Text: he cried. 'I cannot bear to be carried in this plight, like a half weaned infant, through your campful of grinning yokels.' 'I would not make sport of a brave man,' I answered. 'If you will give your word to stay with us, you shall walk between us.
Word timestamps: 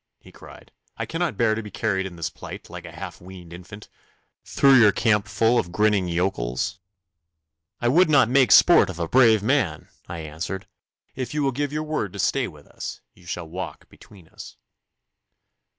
he 0.19 0.31
cried. 0.31 0.71
'I 0.97 1.05
cannot 1.05 1.37
bear 1.37 1.53
to 1.53 1.61
be 1.61 1.69
carried 1.69 2.07
in 2.07 2.15
this 2.15 2.31
plight, 2.31 2.71
like 2.71 2.85
a 2.85 2.91
half 2.91 3.21
weaned 3.21 3.53
infant, 3.53 3.87
through 4.43 4.73
your 4.79 4.91
campful 4.91 5.59
of 5.59 5.71
grinning 5.71 6.07
yokels.' 6.07 6.79
'I 7.81 7.89
would 7.89 8.09
not 8.09 8.27
make 8.27 8.51
sport 8.51 8.89
of 8.89 8.97
a 8.97 9.07
brave 9.07 9.43
man,' 9.43 9.89
I 10.09 10.21
answered. 10.21 10.65
'If 11.13 11.35
you 11.35 11.43
will 11.43 11.51
give 11.51 11.71
your 11.71 11.83
word 11.83 12.13
to 12.13 12.17
stay 12.17 12.47
with 12.47 12.65
us, 12.65 13.01
you 13.13 13.27
shall 13.27 13.47
walk 13.47 13.89
between 13.89 14.27
us. 14.27 14.57